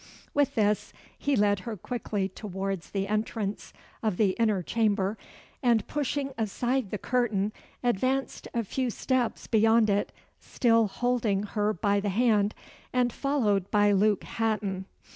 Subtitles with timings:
[0.33, 5.15] With this, he led her quickly towards the entrance of the inner chamber;
[5.61, 11.99] and, pushing aside the curtain, advanced a few steps beyond it, still holding her by
[11.99, 12.55] the hand,
[12.91, 14.85] and followed by Luke Hatton.